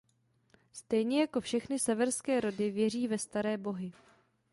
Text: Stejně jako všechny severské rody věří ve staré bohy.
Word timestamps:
Stejně 0.73 1.21
jako 1.21 1.41
všechny 1.41 1.79
severské 1.79 2.41
rody 2.41 2.71
věří 2.71 3.07
ve 3.07 3.17
staré 3.17 3.57
bohy. 3.57 3.91